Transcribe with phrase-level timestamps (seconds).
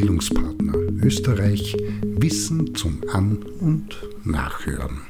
[0.00, 5.02] Bildungspartner Österreich Wissen zum An- und Nachhören.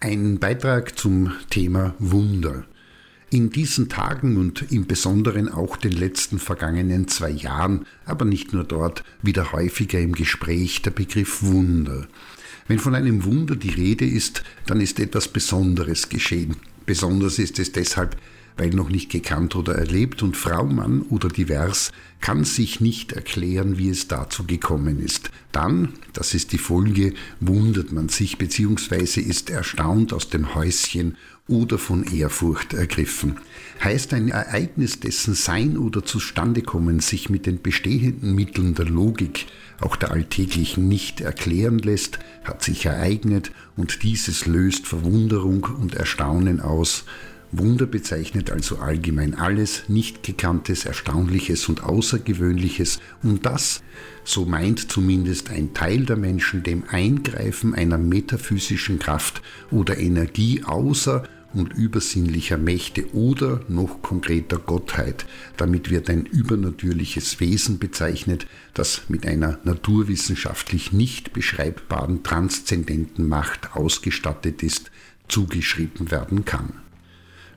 [0.00, 2.64] Ein Beitrag zum Thema Wunder.
[3.30, 8.64] In diesen Tagen und im Besonderen auch den letzten vergangenen zwei Jahren, aber nicht nur
[8.64, 12.08] dort, wieder häufiger im Gespräch der Begriff Wunder.
[12.66, 16.56] Wenn von einem Wunder die Rede ist, dann ist etwas Besonderes geschehen.
[16.84, 18.16] Besonders ist es deshalb,
[18.56, 23.78] weil noch nicht gekannt oder erlebt und Frau, Mann oder divers kann sich nicht erklären,
[23.78, 25.30] wie es dazu gekommen ist.
[25.52, 29.20] Dann, das ist die Folge, wundert man sich bzw.
[29.20, 31.16] ist erstaunt aus dem Häuschen
[31.48, 33.36] oder von Ehrfurcht ergriffen.
[33.82, 39.46] Heißt ein Ereignis, dessen Sein oder Zustandekommen sich mit den bestehenden Mitteln der Logik,
[39.80, 46.60] auch der alltäglichen, nicht erklären lässt, hat sich ereignet und dieses löst Verwunderung und Erstaunen
[46.60, 47.04] aus,
[47.52, 53.82] Wunder bezeichnet also allgemein alles nicht gekanntes, Erstaunliches und Außergewöhnliches und das,
[54.24, 61.22] so meint zumindest ein Teil der Menschen, dem Eingreifen einer metaphysischen Kraft oder Energie außer
[61.54, 65.26] und übersinnlicher Mächte oder noch konkreter Gottheit.
[65.56, 74.62] Damit wird ein übernatürliches Wesen bezeichnet, das mit einer naturwissenschaftlich nicht beschreibbaren transzendenten Macht ausgestattet
[74.62, 74.90] ist,
[75.28, 76.85] zugeschrieben werden kann.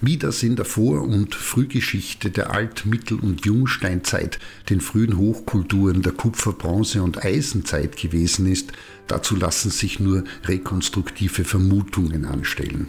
[0.00, 4.38] Wie das in der Vor- und Frühgeschichte der Alt-, Mittel- und Jungsteinzeit,
[4.70, 8.70] den frühen Hochkulturen der Kupfer-, Bronze- und Eisenzeit gewesen ist,
[9.08, 12.86] dazu lassen sich nur rekonstruktive Vermutungen anstellen.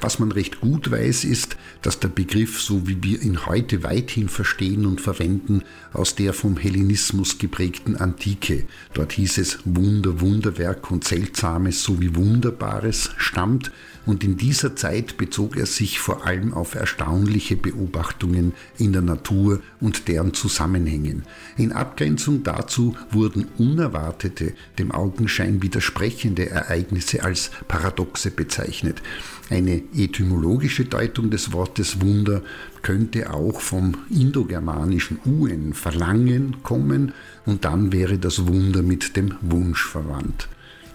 [0.00, 4.28] Was man recht gut weiß, ist, dass der Begriff, so wie wir ihn heute weithin
[4.28, 11.04] verstehen und verwenden, aus der vom Hellenismus geprägten Antike, dort hieß es Wunder, Wunderwerk und
[11.04, 13.72] Seltsames sowie Wunderbares, stammt
[14.06, 19.60] und in dieser Zeit bezog er sich vor allem auf erstaunliche Beobachtungen in der Natur
[19.80, 21.22] und deren Zusammenhängen.
[21.56, 29.02] In Abgrenzung dazu wurden unerwartete, dem Augenschein widersprechende Ereignisse als Paradoxe bezeichnet.
[29.50, 32.42] Eine etymologische Deutung des Wortes Wunder
[32.82, 37.12] könnte auch vom indogermanischen Uen Verlangen kommen
[37.46, 40.48] und dann wäre das Wunder mit dem Wunsch verwandt.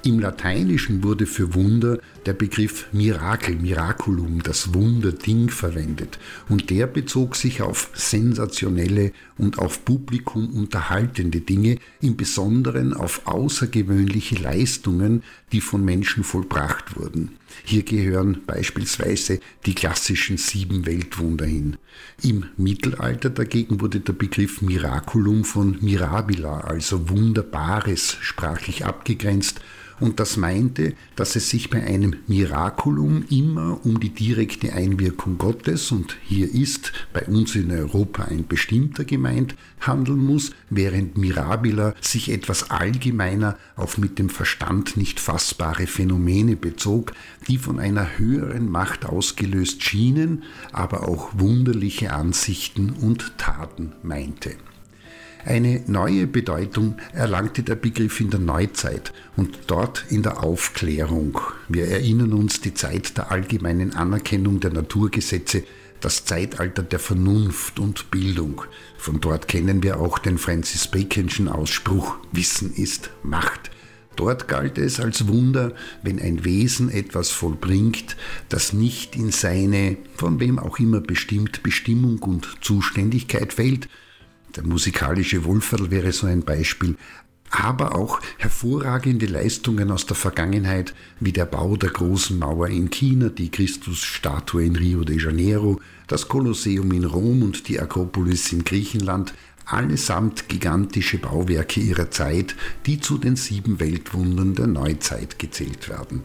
[0.06, 7.36] Im Lateinischen wurde für Wunder der Begriff Mirakel, Miraculum, das Wunderding verwendet und der bezog
[7.36, 15.22] sich auf sensationelle und auf Publikum unterhaltende Dinge, im Besonderen auf außergewöhnliche Leistungen,
[15.52, 17.32] die von Menschen vollbracht wurden.
[17.66, 21.76] Hier gehören beispielsweise die klassischen sieben Weltwunder hin.
[22.24, 29.60] Im Mittelalter dagegen wurde der Begriff Miraculum von Mirabila, also Wunderbares, sprachlich abgegrenzt
[30.00, 35.92] und das meinte, dass es sich bei einem Miraculum immer um die direkte Einwirkung Gottes,
[35.92, 42.32] und hier ist bei uns in Europa ein bestimmter gemeint, handeln muss, während Mirabila sich
[42.32, 47.14] etwas allgemeiner auf mit dem Verstand nicht fassbare Phänomene bezog,
[47.48, 54.56] die von einer höheren Macht ausgelöst schienen, aber auch wunderliche Ansichten und Taten meinte.
[55.46, 61.40] Eine neue Bedeutung erlangte der Begriff in der Neuzeit und dort in der Aufklärung.
[61.70, 65.64] Wir erinnern uns die Zeit der allgemeinen Anerkennung der Naturgesetze,
[66.02, 68.64] das Zeitalter der Vernunft und Bildung.
[68.98, 73.72] Von dort kennen wir auch den Francis Baconschen Ausspruch Wissen ist Macht.
[74.18, 75.74] Dort galt es als Wunder,
[76.04, 78.18] wenn ein Wesen etwas vollbringt,
[78.50, 83.88] das nicht in seine, von wem auch immer bestimmt, Bestimmung und Zuständigkeit fällt,
[84.56, 86.96] der musikalische Wolferl wäre so ein Beispiel,
[87.52, 93.30] aber auch hervorragende Leistungen aus der Vergangenheit, wie der Bau der großen Mauer in China,
[93.30, 99.34] die Christusstatue in Rio de Janeiro, das Kolosseum in Rom und die Akropolis in Griechenland,
[99.66, 102.56] allesamt gigantische Bauwerke ihrer Zeit,
[102.86, 106.24] die zu den sieben Weltwundern der Neuzeit gezählt werden.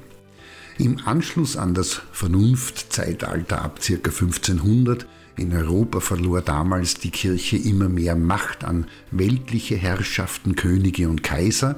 [0.79, 3.93] Im Anschluss an das Vernunftzeitalter ab ca.
[3.93, 5.07] 1500
[5.37, 11.77] in Europa verlor damals die Kirche immer mehr Macht an weltliche Herrschaften, Könige und Kaiser,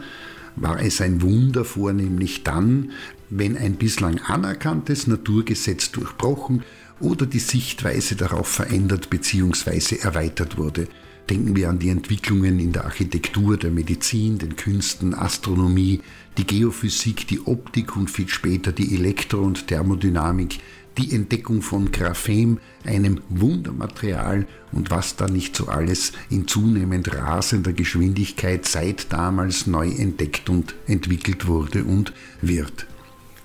[0.57, 2.93] war es ein Wunder vornehmlich dann,
[3.29, 6.63] wenn ein bislang anerkanntes Naturgesetz durchbrochen
[7.01, 9.97] oder die Sichtweise darauf verändert bzw.
[9.97, 10.89] erweitert wurde.
[11.29, 16.01] Denken wir an die Entwicklungen in der Architektur, der Medizin, den Künsten, Astronomie,
[16.39, 20.61] die Geophysik, die Optik und viel später die Elektro- und Thermodynamik,
[20.99, 27.73] die Entdeckung von Graphem, einem Wundermaterial und was da nicht so alles in zunehmend rasender
[27.73, 32.87] Geschwindigkeit seit damals neu entdeckt und entwickelt wurde und wird.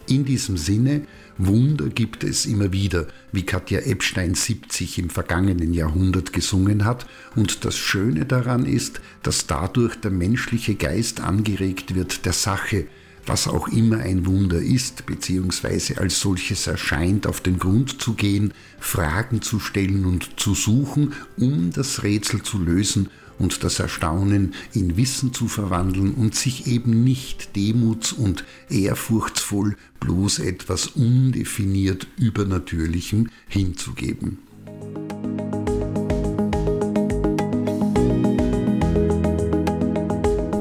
[0.07, 1.03] In diesem Sinne
[1.37, 7.65] Wunder gibt es immer wieder, wie Katja Epstein 70 im vergangenen Jahrhundert gesungen hat, und
[7.65, 12.87] das Schöne daran ist, dass dadurch der menschliche Geist angeregt wird, der Sache,
[13.25, 18.53] was auch immer ein Wunder ist, beziehungsweise als solches erscheint, auf den Grund zu gehen,
[18.79, 23.09] Fragen zu stellen und zu suchen, um das Rätsel zu lösen
[23.41, 30.39] und das Erstaunen in Wissen zu verwandeln und sich eben nicht demuts- und ehrfurchtsvoll bloß
[30.39, 34.39] etwas undefiniert Übernatürlichem hinzugeben.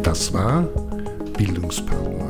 [0.02, 0.62] Das war
[1.36, 2.29] Bildungspartner